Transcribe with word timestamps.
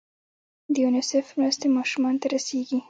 د 0.73 0.75
یونیسف 0.83 1.25
مرستې 1.39 1.67
ماشومانو 1.77 2.21
ته 2.21 2.27
رسیږي؟ 2.35 2.79